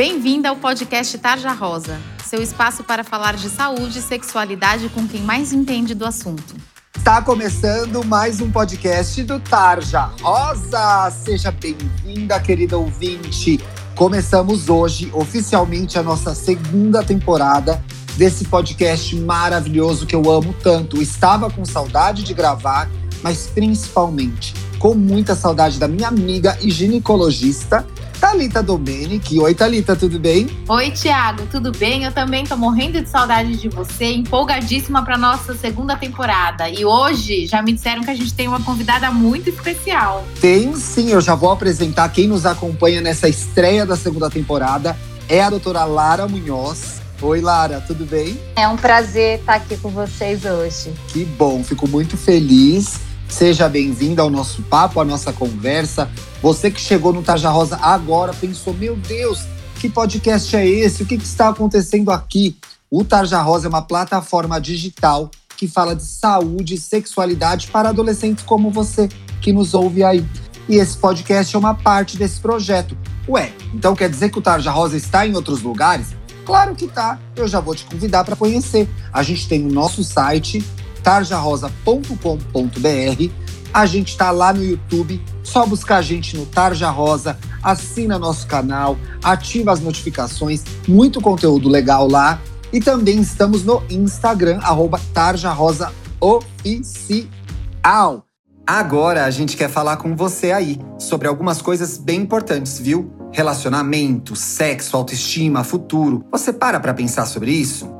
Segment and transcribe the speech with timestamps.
[0.00, 5.20] Bem-vinda ao podcast Tarja Rosa, seu espaço para falar de saúde e sexualidade com quem
[5.20, 6.54] mais entende do assunto.
[6.96, 11.10] Está começando mais um podcast do Tarja Rosa.
[11.10, 13.60] Seja bem-vinda, querida ouvinte.
[13.94, 17.84] Começamos hoje oficialmente a nossa segunda temporada
[18.16, 21.02] desse podcast maravilhoso que eu amo tanto.
[21.02, 22.88] Estava com saudade de gravar,
[23.22, 27.86] mas principalmente com muita saudade da minha amiga e ginecologista
[28.20, 29.40] Thalita Domenic.
[29.40, 30.46] Oi, Thalita, tudo bem?
[30.68, 32.04] Oi, Tiago, tudo bem?
[32.04, 36.68] Eu também tô morrendo de saudade de você, empolgadíssima para nossa segunda temporada.
[36.68, 40.22] E hoje já me disseram que a gente tem uma convidada muito especial.
[40.38, 44.94] Tem sim, eu já vou apresentar quem nos acompanha nessa estreia da segunda temporada.
[45.26, 47.00] É a doutora Lara Munhoz.
[47.22, 48.38] Oi, Lara, tudo bem?
[48.54, 50.92] É um prazer estar aqui com vocês hoje.
[51.08, 53.00] Que bom, fico muito feliz.
[53.30, 56.10] Seja bem-vindo ao nosso papo, à nossa conversa.
[56.42, 61.02] Você que chegou no Taja Rosa agora pensou: meu Deus, que podcast é esse?
[61.02, 62.58] O que, que está acontecendo aqui?
[62.90, 68.44] O Tarja Rosa é uma plataforma digital que fala de saúde e sexualidade para adolescentes
[68.44, 69.08] como você
[69.40, 70.26] que nos ouve aí.
[70.68, 72.98] E esse podcast é uma parte desse projeto.
[73.28, 76.08] Ué, então quer dizer que o Tarja Rosa está em outros lugares?
[76.44, 77.18] Claro que tá.
[77.36, 78.88] Eu já vou te convidar para conhecer.
[79.12, 80.64] A gente tem o nosso site
[81.02, 83.50] tarjarosa.com.br.
[83.72, 88.46] A gente está lá no YouTube, só buscar a gente no Tarja Rosa, assina nosso
[88.46, 92.40] canal, ativa as notificações, muito conteúdo legal lá.
[92.72, 97.28] E também estamos no Instagram, arroba Tarja Rosa Oficial.
[98.66, 103.10] Agora a gente quer falar com você aí sobre algumas coisas bem importantes, viu?
[103.32, 106.24] Relacionamento, sexo, autoestima, futuro.
[106.30, 107.99] Você para para pensar sobre isso?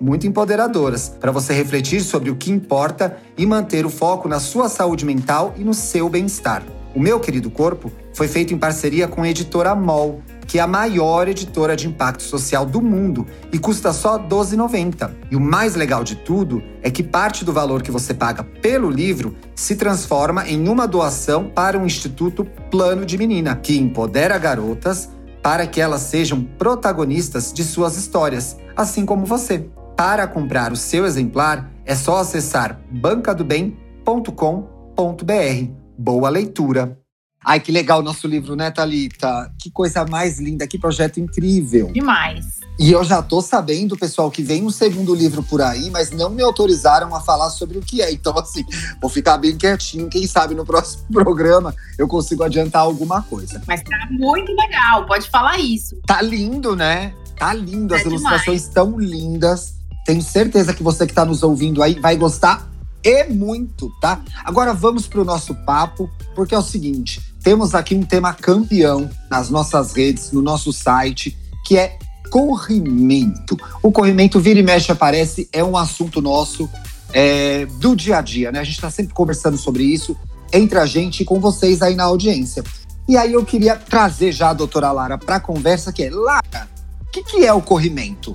[0.00, 4.68] muito empoderadoras para você refletir sobre o que importa e manter o foco na sua
[4.68, 6.62] saúde mental e no seu bem-estar.
[6.94, 10.66] O meu querido corpo foi feito em parceria com a editora MOL que é a
[10.66, 15.08] maior editora de impacto social do mundo e custa só R$ 12,90.
[15.30, 18.90] E o mais legal de tudo é que parte do valor que você paga pelo
[18.90, 25.08] livro se transforma em uma doação para o Instituto Plano de Menina, que empodera garotas
[25.40, 29.70] para que elas sejam protagonistas de suas histórias, assim como você.
[30.00, 35.72] Para comprar o seu exemplar, é só acessar bancadobem.com.br.
[35.98, 36.98] Boa leitura!
[37.44, 39.52] Ai, que legal o nosso livro, né, Thalita?
[39.60, 41.92] Que coisa mais linda, que projeto incrível.
[41.92, 42.46] Demais.
[42.78, 46.30] E eu já tô sabendo, pessoal, que vem um segundo livro por aí, mas não
[46.30, 48.10] me autorizaram a falar sobre o que é.
[48.10, 48.64] Então, assim,
[49.02, 50.08] vou ficar bem quietinho.
[50.08, 53.62] Quem sabe no próximo programa eu consigo adiantar alguma coisa.
[53.68, 56.00] Mas tá muito legal, pode falar isso.
[56.06, 57.12] Tá lindo, né?
[57.36, 59.78] Tá lindo, é as ilustrações tão lindas.
[60.04, 62.68] Tenho certeza que você que tá nos ouvindo aí vai gostar
[63.02, 64.20] e muito, tá?
[64.44, 69.10] Agora vamos para o nosso papo, porque é o seguinte: temos aqui um tema campeão
[69.30, 71.98] nas nossas redes, no nosso site, que é
[72.30, 73.56] corrimento.
[73.82, 76.68] O corrimento vira e mexe aparece, é um assunto nosso
[77.12, 78.60] é, do dia a dia, né?
[78.60, 80.16] A gente está sempre conversando sobre isso
[80.52, 82.62] entre a gente e com vocês aí na audiência.
[83.08, 86.68] E aí eu queria trazer já a doutora Lara para a conversa, que é, Lara,
[87.00, 88.34] o que, que é o corrimento?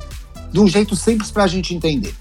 [0.56, 2.16] De um jeito simples para a gente entender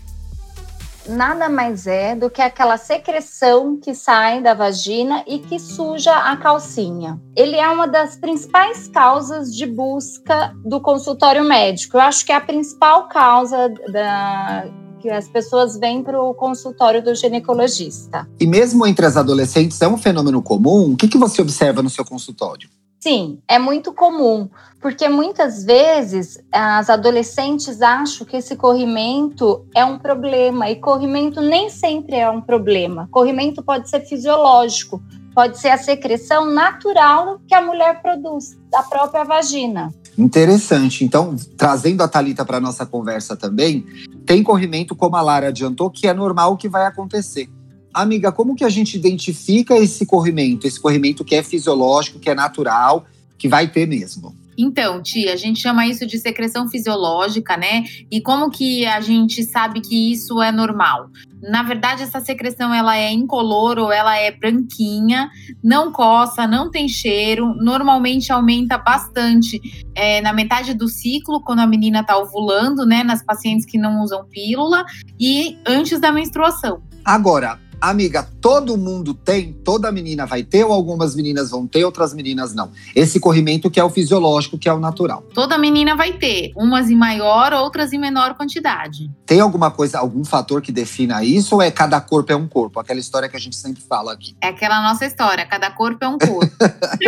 [1.06, 6.34] nada mais é do que aquela secreção que sai da vagina e que suja a
[6.34, 7.20] calcinha.
[7.36, 11.98] Ele é uma das principais causas de busca do consultório médico.
[11.98, 14.66] Eu acho que é a principal causa da
[15.00, 18.26] que as pessoas vêm para o consultório do ginecologista.
[18.40, 20.94] E mesmo entre as adolescentes é um fenômeno comum?
[20.94, 22.70] O que, que você observa no seu consultório?
[23.04, 24.48] Sim, é muito comum,
[24.80, 31.68] porque muitas vezes as adolescentes acham que esse corrimento é um problema, e corrimento nem
[31.68, 33.06] sempre é um problema.
[33.10, 35.02] Corrimento pode ser fisiológico,
[35.34, 39.92] pode ser a secreção natural que a mulher produz da própria vagina.
[40.16, 41.04] Interessante.
[41.04, 43.84] Então, trazendo a Talita para nossa conversa também,
[44.24, 47.50] tem corrimento como a Lara adiantou, que é normal que vai acontecer.
[47.94, 50.66] Amiga, como que a gente identifica esse corrimento?
[50.66, 53.06] Esse corrimento que é fisiológico, que é natural,
[53.38, 54.34] que vai ter mesmo?
[54.58, 57.84] Então, tia, a gente chama isso de secreção fisiológica, né?
[58.10, 61.08] E como que a gente sabe que isso é normal?
[61.42, 65.28] Na verdade, essa secreção ela é incolor ou ela é branquinha,
[65.62, 69.60] não coça, não tem cheiro, normalmente aumenta bastante
[69.94, 73.04] é, na metade do ciclo, quando a menina está ovulando, né?
[73.04, 74.84] Nas pacientes que não usam pílula,
[75.18, 76.82] e antes da menstruação.
[77.04, 82.14] Agora, Amiga, todo mundo tem, toda menina vai ter, ou algumas meninas vão ter, outras
[82.14, 82.70] meninas não.
[82.96, 85.22] Esse corrimento que é o fisiológico, que é o natural.
[85.34, 89.10] Toda menina vai ter, umas em maior, outras em menor quantidade.
[89.26, 92.80] Tem alguma coisa, algum fator que defina isso, ou é cada corpo é um corpo?
[92.80, 94.34] Aquela história que a gente sempre fala aqui.
[94.40, 96.56] É aquela nossa história, cada corpo é um corpo.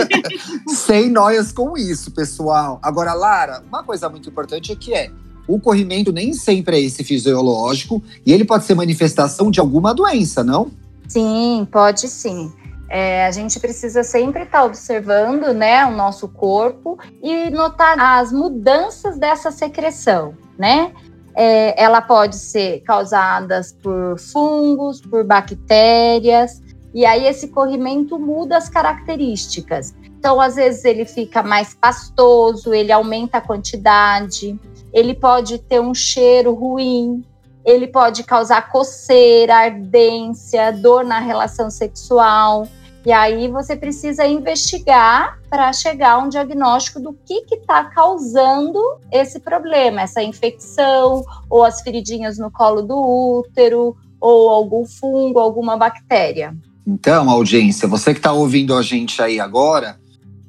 [0.68, 2.78] Sem noias com isso, pessoal.
[2.82, 5.10] Agora, Lara, uma coisa muito importante é que é
[5.46, 10.42] o corrimento nem sempre é esse fisiológico e ele pode ser manifestação de alguma doença,
[10.42, 10.70] não?
[11.08, 12.52] Sim, pode sim.
[12.88, 18.32] É, a gente precisa sempre estar tá observando né, o nosso corpo e notar as
[18.32, 20.92] mudanças dessa secreção, né?
[21.34, 26.62] É, ela pode ser causada por fungos, por bactérias,
[26.94, 29.94] e aí esse corrimento muda as características.
[30.18, 34.58] Então, às vezes, ele fica mais pastoso, ele aumenta a quantidade,
[34.96, 37.22] ele pode ter um cheiro ruim,
[37.66, 42.66] ele pode causar coceira, ardência, dor na relação sexual.
[43.04, 48.80] E aí você precisa investigar para chegar a um diagnóstico do que está causando
[49.12, 55.76] esse problema, essa infecção, ou as feridinhas no colo do útero, ou algum fungo, alguma
[55.76, 56.56] bactéria.
[56.86, 60.00] Então, audiência, você que está ouvindo a gente aí agora,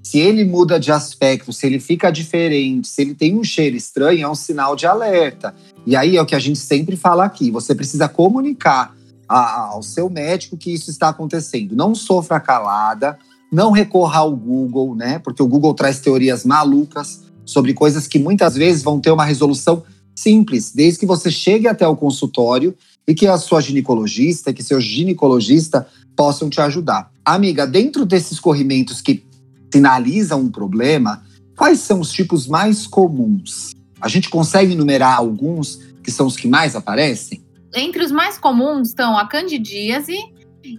[0.07, 4.23] se ele muda de aspecto, se ele fica diferente, se ele tem um cheiro estranho,
[4.23, 5.53] é um sinal de alerta.
[5.85, 8.95] E aí é o que a gente sempre fala aqui: você precisa comunicar
[9.27, 11.75] ao seu médico que isso está acontecendo.
[11.75, 13.19] Não sofra calada,
[13.51, 15.19] não recorra ao Google, né?
[15.19, 19.83] Porque o Google traz teorias malucas sobre coisas que muitas vezes vão ter uma resolução
[20.15, 22.73] simples, desde que você chegue até o consultório
[23.05, 27.11] e que a sua ginecologista, que seu ginecologista possam te ajudar.
[27.25, 29.26] Amiga, dentro desses corrimentos que
[29.73, 31.23] sinaliza um problema,
[31.55, 33.71] quais são os tipos mais comuns?
[33.99, 37.43] A gente consegue enumerar alguns que são os que mais aparecem?
[37.75, 40.17] Entre os mais comuns estão a candidíase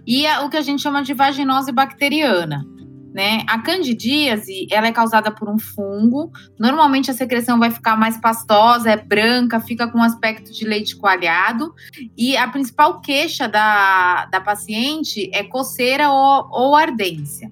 [0.05, 2.65] e a, o que a gente chama de vaginose bacteriana.
[3.13, 3.43] Né?
[3.47, 6.31] A candidíase, ela é causada por um fungo.
[6.59, 11.73] Normalmente a secreção vai ficar mais pastosa, é branca, fica com aspecto de leite coalhado.
[12.17, 17.51] E a principal queixa da, da paciente é coceira ou, ou ardência.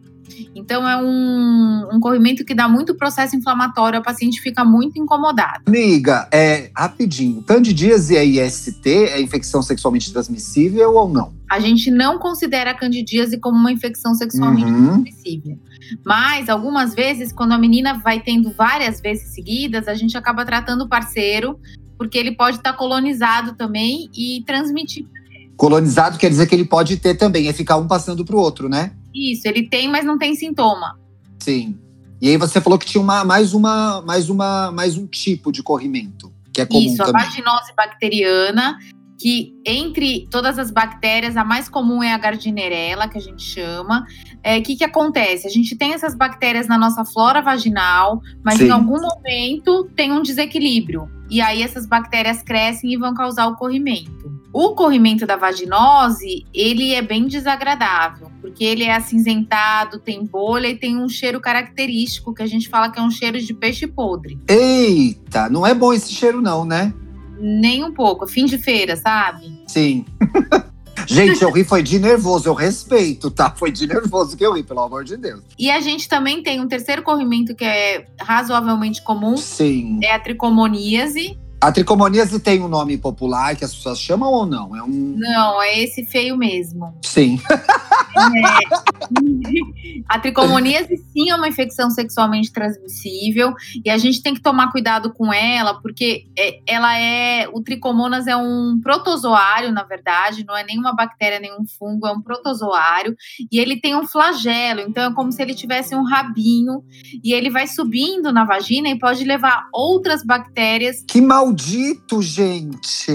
[0.56, 5.62] Então, é um, um corrimento que dá muito processo inflamatório, a paciente fica muito incomodada.
[5.66, 7.42] Amiga, é rapidinho.
[7.44, 8.88] Candidíase é IST?
[8.88, 11.34] É infecção sexualmente transmissível ou não?
[11.50, 14.88] A gente não considera a candidíase como uma infecção sexualmente uhum.
[14.88, 15.57] transmissível.
[16.06, 20.83] Mas, algumas vezes, quando a menina vai tendo várias vezes seguidas, a gente acaba tratando
[20.83, 21.57] o parceiro,
[21.98, 25.06] porque ele pode estar colonizado também e transmitir
[25.57, 28.69] Colonizado quer dizer que ele pode ter também, é ficar um passando para o outro,
[28.69, 28.92] né?
[29.18, 31.00] Isso, ele tem, mas não tem sintoma.
[31.40, 31.78] Sim.
[32.22, 35.64] E aí você falou que tinha uma, mais, uma, mais, uma, mais um tipo de
[35.64, 37.22] corrimento, que é comum Isso, também.
[37.22, 38.78] a vaginose bacteriana,
[39.19, 44.02] que entre todas as bactérias, a mais comum é a Gardnerella, que a gente chama.
[44.02, 45.48] O é, que, que acontece?
[45.48, 48.68] A gente tem essas bactérias na nossa flora vaginal, mas Sim.
[48.68, 51.10] em algum momento tem um desequilíbrio.
[51.30, 54.37] E aí essas bactérias crescem e vão causar o corrimento.
[54.59, 60.75] O corrimento da vaginose, ele é bem desagradável, porque ele é acinzentado, tem bolha e
[60.75, 64.39] tem um cheiro característico que a gente fala que é um cheiro de peixe podre.
[64.50, 66.92] Eita, não é bom esse cheiro não, né?
[67.40, 69.61] Nem um pouco, fim de feira, sabe?
[69.68, 70.04] Sim.
[71.06, 73.54] Gente, eu ri foi de nervoso, eu respeito, tá?
[73.56, 75.44] Foi de nervoso que eu ri, pelo amor de Deus.
[75.57, 79.37] E a gente também tem um terceiro corrimento que é razoavelmente comum.
[79.37, 79.99] Sim.
[80.04, 84.76] É a tricomoníase, a tricomoníase tem um nome popular que as pessoas chamam ou não?
[84.76, 85.16] É um...
[85.18, 86.94] Não, é esse feio mesmo.
[87.04, 87.40] Sim.
[87.47, 88.87] É.
[90.07, 95.12] A tricomoníase sim é uma infecção sexualmente transmissível e a gente tem que tomar cuidado
[95.12, 100.64] com ela porque é, ela é o tricomonas é um protozoário, na verdade, não é
[100.64, 103.16] nenhuma bactéria, nenhum fungo, é um protozoário
[103.52, 106.83] e ele tem um flagelo, então é como se ele tivesse um rabinho
[107.24, 111.04] e ele vai subindo na vagina e pode levar outras bactérias.
[111.07, 113.12] Que maldito, gente!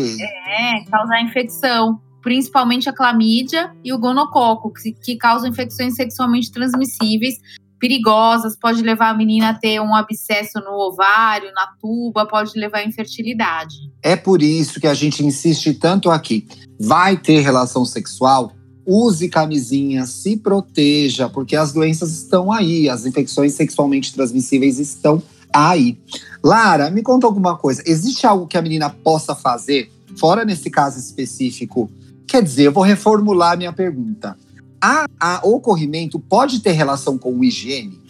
[0.49, 7.35] É, causar infecção principalmente a clamídia e o gonococo, que, que causam infecções sexualmente transmissíveis,
[7.83, 12.79] perigosas, pode levar a menina a ter um abscesso no ovário, na tuba, pode levar
[12.79, 13.75] à infertilidade.
[14.01, 16.47] É por isso que a gente insiste tanto aqui.
[16.79, 18.53] Vai ter relação sexual?
[18.87, 25.21] Use camisinha, se proteja, porque as doenças estão aí, as infecções sexualmente transmissíveis estão
[25.53, 25.99] aí.
[26.41, 27.83] Lara, me conta alguma coisa.
[27.85, 31.91] Existe algo que a menina possa fazer, fora nesse caso específico?
[32.29, 34.37] Quer dizer, eu vou reformular minha pergunta.
[34.85, 38.03] A, a ocorrimento pode ter relação com higiene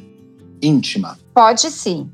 [0.62, 1.18] íntima?
[1.34, 2.10] Pode sim.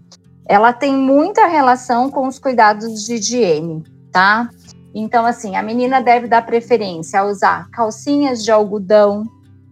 [0.47, 4.51] Ela tem muita relação com os cuidados de higiene, tá?
[4.93, 9.25] Então, assim, a menina deve dar preferência a usar calcinhas de algodão,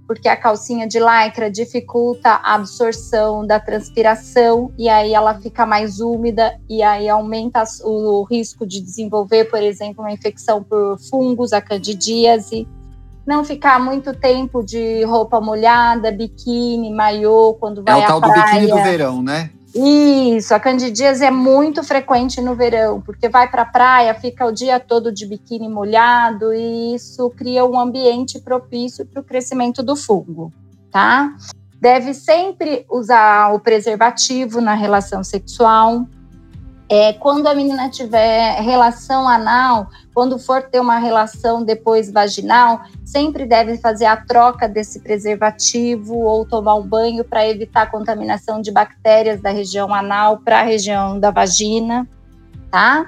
[0.07, 5.99] porque a calcinha de lycra dificulta a absorção da transpiração e aí ela fica mais
[5.99, 11.61] úmida e aí aumenta o risco de desenvolver, por exemplo, uma infecção por fungos, a
[11.61, 12.69] candidíase.
[13.27, 18.13] Não ficar muito tempo de roupa molhada, biquíni, maiô, quando vai à praia.
[18.13, 19.51] É o tal do biquíni do verão, né?
[19.75, 24.53] Isso, a candidíase é muito frequente no verão, porque vai para a praia, fica o
[24.53, 29.95] dia todo de biquíni molhado e isso cria um ambiente propício para o crescimento do
[29.95, 30.51] fungo,
[30.91, 31.35] tá?
[31.79, 36.07] Deve sempre usar o preservativo na relação sexual,
[36.89, 43.45] é, quando a menina tiver relação anal, quando for ter uma relação depois vaginal, sempre
[43.45, 48.71] deve fazer a troca desse preservativo ou tomar um banho para evitar a contaminação de
[48.71, 52.09] bactérias da região anal para a região da vagina,
[52.71, 53.07] tá?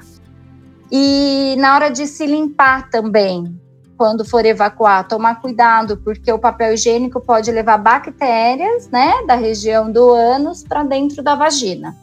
[0.91, 3.61] E na hora de se limpar também,
[3.97, 9.91] quando for evacuar, tomar cuidado, porque o papel higiênico pode levar bactérias, né, da região
[9.91, 11.95] do ânus para dentro da vagina.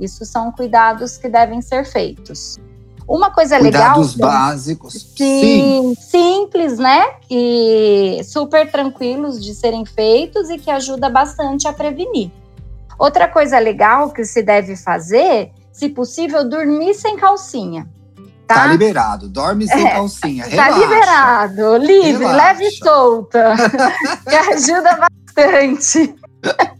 [0.00, 2.58] Isso são cuidados que devem ser feitos.
[3.06, 3.94] Uma coisa cuidados legal.
[3.94, 4.92] Cuidados básicos.
[5.16, 7.06] Sim, sim, simples, né?
[7.28, 12.30] E super tranquilos de serem feitos e que ajuda bastante a prevenir.
[12.98, 17.88] Outra coisa legal que se deve fazer, se possível, dormir sem calcinha.
[18.46, 20.44] Tá, tá liberado, dorme sem é, calcinha.
[20.44, 20.78] Tá relaxa.
[20.78, 22.36] liberado, livre, relaxa.
[22.36, 23.54] leve e solta.
[24.28, 26.14] que ajuda bastante.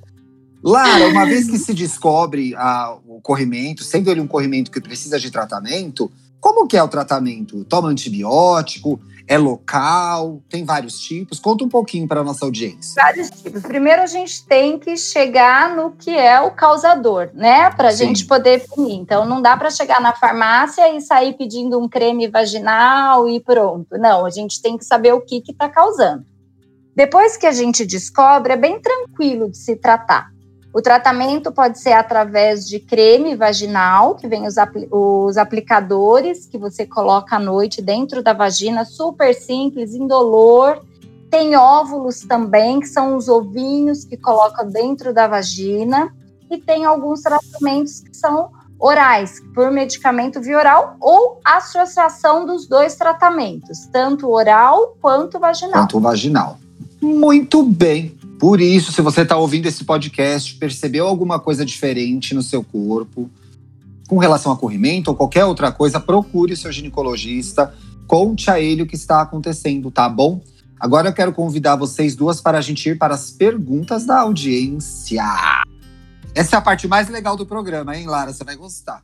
[0.63, 5.19] Lara, uma vez que se descobre ah, o corrimento, sendo ele um corrimento que precisa
[5.19, 7.65] de tratamento, como que é o tratamento?
[7.65, 8.99] Toma antibiótico?
[9.29, 10.43] É local?
[10.49, 11.39] Tem vários tipos?
[11.39, 13.01] Conta um pouquinho para nossa audiência.
[13.01, 13.63] Vários tipos.
[13.63, 17.71] Primeiro a gente tem que chegar no que é o causador, né?
[17.71, 18.95] Para a gente poder definir.
[18.95, 23.97] Então não dá para chegar na farmácia e sair pedindo um creme vaginal e pronto.
[23.99, 26.25] Não, a gente tem que saber o que está causando.
[26.97, 30.31] Depois que a gente descobre, é bem tranquilo de se tratar.
[30.73, 36.57] O tratamento pode ser através de creme vaginal, que vem os, apl os, aplicadores que
[36.57, 40.81] você coloca à noite dentro da vagina, super simples, indolor.
[41.29, 46.15] Tem óvulos também, que são os ovinhos que coloca dentro da vagina.
[46.49, 52.97] E tem alguns tratamentos que são orais, por medicamento via oral ou associação dos dois
[52.97, 55.83] tratamentos, tanto oral quanto vaginal.
[55.83, 56.59] Quanto vaginal.
[57.01, 58.19] Muito bem.
[58.41, 63.31] Por isso, se você está ouvindo esse podcast, percebeu alguma coisa diferente no seu corpo,
[64.09, 67.75] com relação a corrimento ou qualquer outra coisa, procure o seu ginecologista,
[68.07, 70.41] conte a ele o que está acontecendo, tá bom?
[70.81, 75.23] Agora eu quero convidar vocês duas para a gente ir para as perguntas da audiência.
[76.35, 78.33] Essa é a parte mais legal do programa, hein, Lara?
[78.33, 79.03] Você vai gostar.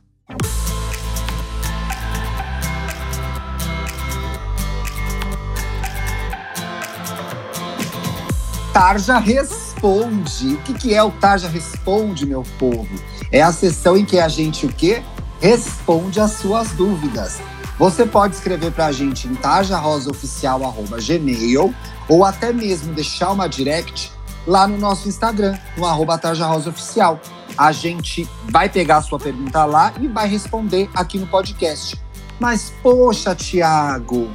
[8.77, 10.53] Tarja Responde.
[10.53, 12.87] O que, que é o Tarja Responde, meu povo?
[13.31, 15.01] É a sessão em que a gente o quê?
[15.41, 17.41] Responde as suas dúvidas.
[17.79, 21.73] Você pode escrever para a gente em tarjarosaoficial.gmail
[22.07, 24.11] ou até mesmo deixar uma direct
[24.45, 27.19] lá no nosso Instagram, no arroba tarjarosaoficial.
[27.57, 31.99] A gente vai pegar a sua pergunta lá e vai responder aqui no podcast.
[32.39, 34.29] Mas, poxa, Tiago,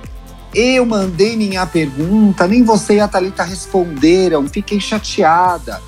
[0.54, 5.80] eu mandei minha pergunta, nem você e a Thalita responderam, fiquei chateada.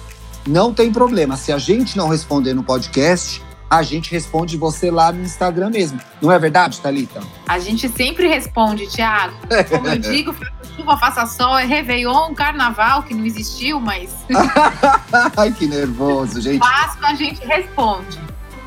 [0.46, 5.10] Não tem problema, se a gente não responder no podcast, a gente responde você lá
[5.10, 6.00] no Instagram mesmo.
[6.20, 7.20] Não é verdade, Thalita?
[7.48, 9.34] A gente sempre responde, Thiago.
[9.68, 14.14] Como eu digo, faça chuva, faça sol, é Réveillon, Carnaval, que não existiu, mas.
[15.36, 16.60] Ai, que nervoso, gente.
[16.60, 18.18] Páscoa a gente responde.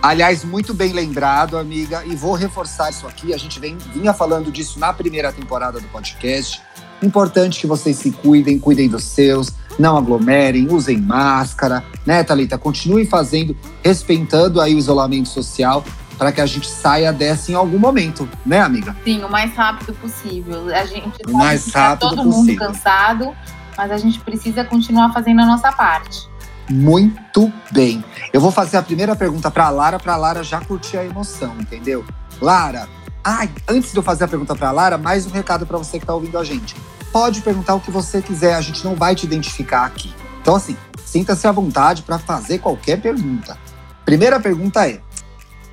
[0.02, 3.34] Aliás, muito bem lembrado, amiga, e vou reforçar isso aqui.
[3.34, 6.62] A gente vem, vinha falando disso na primeira temporada do podcast.
[7.02, 12.58] Importante que vocês se cuidem, cuidem dos seus, não aglomerem, usem máscara, né, Thalita?
[12.58, 15.84] Continuem fazendo, respeitando aí o isolamento social
[16.18, 18.96] para que a gente saia dessa em algum momento, né, amiga?
[19.04, 20.76] Sim, o mais rápido possível.
[20.76, 22.38] A gente o mais tá rápido todo possível.
[22.38, 23.36] mundo cansado,
[23.78, 26.28] mas a gente precisa continuar fazendo a nossa parte.
[26.70, 28.04] Muito bem.
[28.34, 32.06] Eu vou fazer a primeira pergunta para Lara, para Lara já curtir a emoção, entendeu?
[32.42, 32.90] Lara,
[33.24, 36.04] ai, antes de eu fazer a pergunta para Lara, mais um recado para você que
[36.04, 36.76] está ouvindo a gente.
[37.12, 40.14] Pode perguntar o que você quiser, a gente não vai te identificar aqui.
[40.42, 43.58] Então, assim, sinta-se à vontade para fazer qualquer pergunta.
[44.04, 45.00] Primeira pergunta é: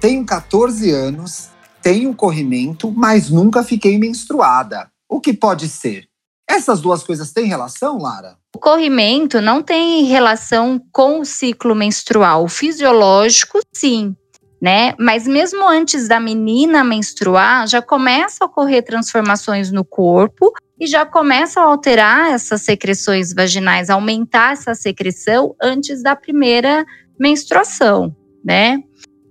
[0.00, 1.48] tenho 14 anos,
[1.82, 4.88] tenho corrimento, mas nunca fiquei menstruada.
[5.08, 6.08] O que pode ser?
[6.48, 8.36] Essas duas coisas têm relação, Lara?
[8.54, 12.44] O corrimento não tem relação com o ciclo menstrual.
[12.44, 14.14] O fisiológico, sim,
[14.60, 14.94] né?
[14.98, 21.04] Mas mesmo antes da menina menstruar, já começa a ocorrer transformações no corpo e já
[21.04, 26.84] começa a alterar essas secreções vaginais, aumentar essa secreção antes da primeira
[27.18, 28.82] menstruação, né?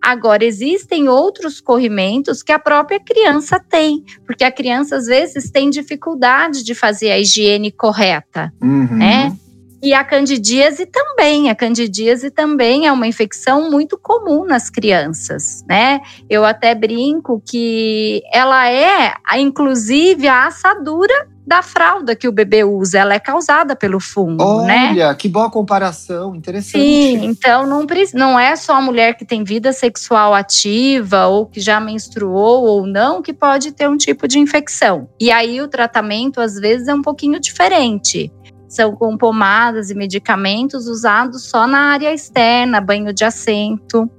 [0.03, 5.69] Agora, existem outros corrimentos que a própria criança tem, porque a criança às vezes tem
[5.69, 8.97] dificuldade de fazer a higiene correta, uhum.
[8.97, 9.33] né?
[9.81, 11.49] E a candidíase também.
[11.49, 16.01] A candidíase também é uma infecção muito comum nas crianças, né?
[16.29, 22.99] Eu até brinco que ela é, inclusive, a assadura da fralda que o bebê usa,
[22.99, 24.89] ela é causada pelo fungo, Olha, né?
[24.91, 26.81] Olha, que boa comparação, interessante.
[26.81, 31.59] Sim, então não, não é só a mulher que tem vida sexual ativa ou que
[31.59, 35.09] já menstruou ou não que pode ter um tipo de infecção.
[35.19, 38.31] E aí o tratamento às vezes é um pouquinho diferente.
[38.67, 44.09] São com pomadas e medicamentos usados só na área externa, banho de assento.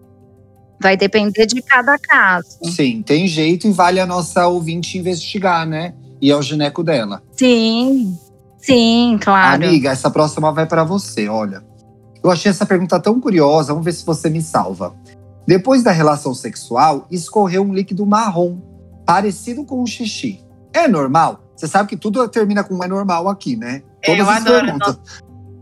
[0.80, 2.58] Vai depender de cada caso.
[2.64, 5.94] Sim, tem jeito e vale a nossa ouvinte investigar, né?
[6.20, 7.22] E ao gineco dela.
[7.32, 8.18] Sim,
[8.58, 9.64] sim, claro.
[9.64, 11.64] Amiga, essa próxima vai para você, olha.
[12.22, 14.94] Eu achei essa pergunta tão curiosa, vamos ver se você me salva.
[15.46, 18.58] Depois da relação sexual, escorreu um líquido marrom,
[19.04, 20.42] parecido com um xixi.
[20.72, 21.40] É normal?
[21.54, 23.82] Você sabe que tudo termina com é normal aqui, né?
[24.04, 24.64] Todas eu as adoro.
[24.64, 24.98] perguntas.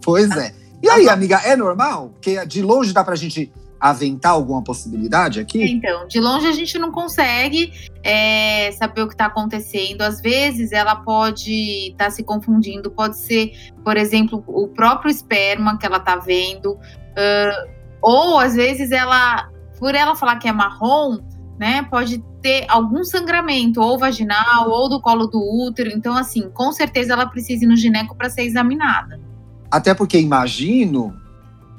[0.02, 0.54] Pois é.
[0.82, 2.10] E aí, amiga, é normal?
[2.10, 5.60] Porque de longe dá pra gente aventar alguma possibilidade aqui?
[5.60, 7.72] Então, de longe a gente não consegue
[8.04, 10.02] é, saber o que está acontecendo.
[10.02, 13.50] Às vezes ela pode estar tá se confundindo, pode ser,
[13.82, 17.70] por exemplo, o próprio esperma que ela está vendo, uh,
[18.00, 21.18] ou às vezes ela, por ela falar que é marrom,
[21.58, 25.90] né, pode ter algum sangramento, ou vaginal, ou do colo do útero.
[25.90, 29.20] Então, assim, com certeza ela precisa ir no gineco para ser examinada.
[29.68, 31.20] Até porque imagino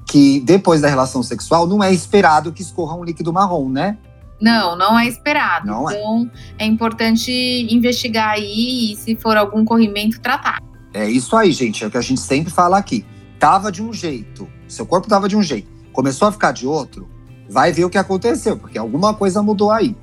[0.07, 3.98] que depois da relação sexual não é esperado que escorra um líquido marrom, né?
[4.41, 5.67] Não, não é esperado.
[5.67, 5.93] Não é.
[5.93, 6.65] então é.
[6.65, 7.31] é importante
[7.69, 10.60] investigar aí e, se for algum corrimento, tratar.
[10.93, 11.84] É isso aí, gente.
[11.84, 13.06] É o que a gente sempre fala aqui.
[13.39, 17.10] Tava de um jeito, seu corpo tava de um jeito, começou a ficar de outro,
[17.49, 19.95] vai ver o que aconteceu, porque alguma coisa mudou aí.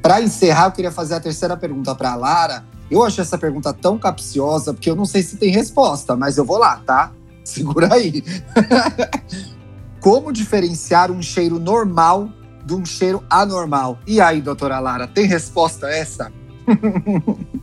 [0.00, 2.64] Para encerrar, eu queria fazer a terceira pergunta para Lara.
[2.90, 6.46] Eu achei essa pergunta tão capciosa, porque eu não sei se tem resposta, mas eu
[6.46, 7.12] vou lá, tá?
[7.58, 8.22] Segura aí.
[10.00, 12.28] Como diferenciar um cheiro normal
[12.64, 13.98] de um cheiro anormal?
[14.06, 16.30] E aí, doutora Lara, tem resposta essa?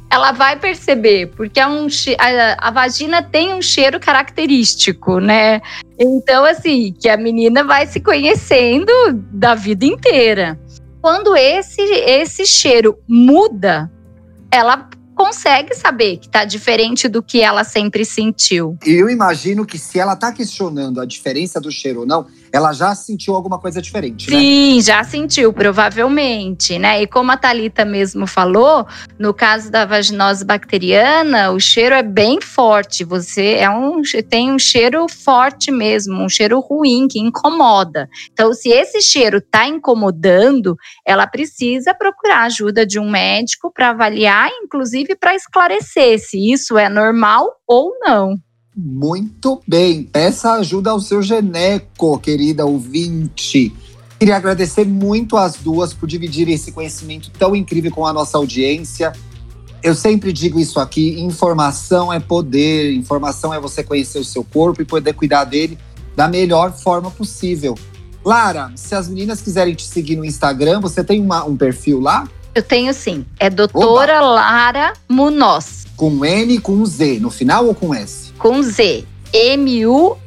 [0.10, 5.62] Ela vai perceber, porque é um a, a vagina tem um cheiro característico, né?
[6.00, 8.92] Então, assim, que a menina vai se conhecendo
[9.32, 10.60] da vida inteira.
[11.00, 13.92] Quando esse, esse cheiro muda,
[14.52, 18.78] ela consegue saber que está diferente do que ela sempre sentiu.
[18.86, 22.96] Eu imagino que se ela está questionando a diferença do cheiro ou não, ela já
[22.96, 24.38] sentiu alguma coisa diferente, né?
[24.38, 27.02] Sim, já sentiu, provavelmente, né?
[27.02, 28.88] E como a Talita mesmo falou,
[29.20, 33.04] no caso da vaginose bacteriana, o cheiro é bem forte.
[33.04, 38.08] Você é um tem um cheiro forte mesmo, um cheiro ruim que incomoda.
[38.32, 44.50] Então, se esse cheiro está incomodando, ela precisa procurar ajuda de um médico para avaliar,
[44.64, 48.38] inclusive para esclarecer se isso é normal ou não.
[48.76, 50.04] Muito bem.
[50.04, 53.74] Peça ajuda ao seu Geneco, querida ouvinte.
[54.20, 59.14] Queria agradecer muito às duas por dividirem esse conhecimento tão incrível com a nossa audiência.
[59.82, 64.82] Eu sempre digo isso aqui: informação é poder, informação é você conhecer o seu corpo
[64.82, 65.78] e poder cuidar dele
[66.16, 67.76] da melhor forma possível.
[68.24, 72.28] Lara, se as meninas quiserem te seguir no Instagram, você tem uma, um perfil lá?
[72.56, 73.26] Eu tenho sim.
[73.40, 74.26] É doutora Oba.
[74.26, 75.86] Lara Munoz.
[75.96, 78.25] Com N com Z, no final ou com S?
[78.38, 79.06] Com Z.
[79.34, 80.22] M-U-N-O-Z.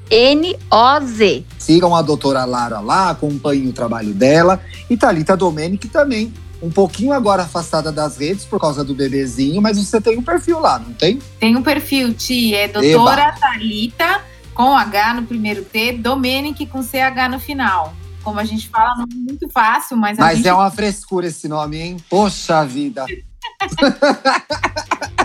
[1.58, 4.60] Sigam a doutora Lara lá, acompanhem o trabalho dela.
[4.90, 9.78] E Thalita Domenic também, um pouquinho agora afastada das redes por causa do bebezinho, mas
[9.78, 11.20] você tem um perfil lá, não tem?
[11.38, 12.54] Tem um perfil, Ti.
[12.54, 14.20] É doutora Thalita,
[14.54, 17.94] com H no primeiro T, Domenic com CH no final.
[18.22, 20.18] Como a gente fala, não é muito fácil, mas.
[20.18, 20.48] Mas gente...
[20.48, 21.96] é uma frescura esse nome, hein?
[22.10, 23.06] Poxa vida!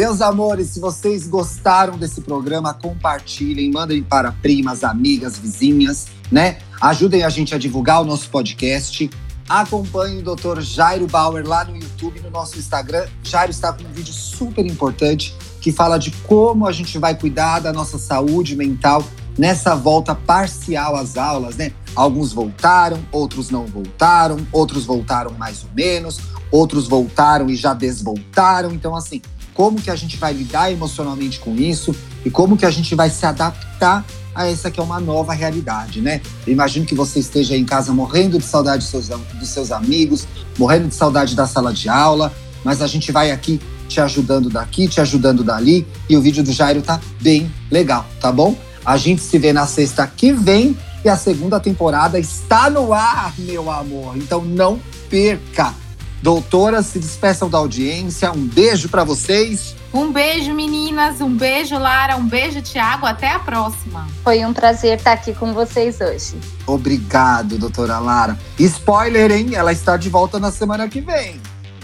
[0.00, 6.56] Meus amores, se vocês gostaram desse programa, compartilhem, mandem para primas, amigas, vizinhas, né?
[6.80, 9.10] Ajudem a gente a divulgar o nosso podcast.
[9.46, 10.62] Acompanhe o Dr.
[10.62, 13.06] Jairo Bauer lá no YouTube, no nosso Instagram.
[13.22, 17.58] Jairo está com um vídeo super importante que fala de como a gente vai cuidar
[17.58, 19.04] da nossa saúde mental
[19.36, 21.72] nessa volta parcial às aulas, né?
[21.94, 28.72] Alguns voltaram, outros não voltaram, outros voltaram mais ou menos, outros voltaram e já desvoltaram.
[28.72, 29.20] Então, assim,
[29.60, 31.94] como que a gente vai lidar emocionalmente com isso
[32.24, 34.02] e como que a gente vai se adaptar
[34.34, 36.22] a essa que é uma nova realidade, né?
[36.46, 40.26] Eu imagino que você esteja em casa morrendo de saudade dos seus, dos seus amigos,
[40.58, 42.32] morrendo de saudade da sala de aula,
[42.64, 46.52] mas a gente vai aqui te ajudando daqui, te ajudando dali, e o vídeo do
[46.52, 48.56] Jairo tá bem legal, tá bom?
[48.82, 53.34] A gente se vê na sexta que vem e a segunda temporada está no ar,
[53.38, 54.16] meu amor.
[54.16, 55.74] Então não perca.
[56.22, 58.30] Doutoras, se despeçam da audiência.
[58.30, 59.74] Um beijo para vocês.
[59.92, 61.20] Um beijo, meninas.
[61.20, 62.16] Um beijo, Lara.
[62.16, 63.06] Um beijo, Tiago.
[63.06, 64.06] Até a próxima.
[64.22, 66.34] Foi um prazer estar aqui com vocês hoje.
[66.66, 68.38] Obrigado, doutora Lara.
[68.58, 69.54] Spoiler, hein?
[69.54, 71.40] Ela está de volta na semana que vem.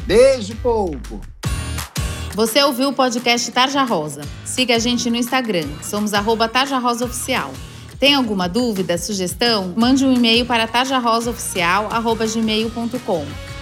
[0.07, 1.22] Beijo, povo.
[2.35, 4.20] Você ouviu o podcast Tarja Rosa?
[4.44, 5.66] Siga a gente no Instagram.
[5.83, 7.51] Somos arroba Tarja Rosa Oficial.
[7.99, 9.72] Tem alguma dúvida, sugestão?
[9.75, 13.56] Mande um e-mail para tarjarosaoficial.gmail.com